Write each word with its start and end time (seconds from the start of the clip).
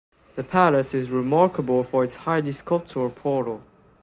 The 0.33 0.43
palace 0.43 0.95
is 0.95 1.11
remarkable 1.11 1.83
for 1.83 2.03
its 2.03 2.15
highly 2.15 2.53
sculptural 2.53 3.11
portal. 3.11 3.61